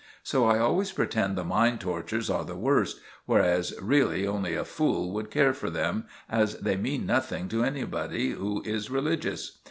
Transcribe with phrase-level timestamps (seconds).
[0.23, 5.11] So I always pretend the mind tortures are the worst, whereas really only a fool
[5.13, 9.59] would care for them, as they mean nothing to anybody who is religious.